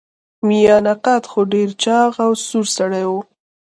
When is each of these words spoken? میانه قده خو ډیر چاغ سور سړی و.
میانه 0.47 0.93
قده 1.03 1.27
خو 1.31 1.41
ډیر 1.53 1.69
چاغ 1.83 2.13
سور 2.47 2.65
سړی 2.77 3.05
و. 3.09 3.11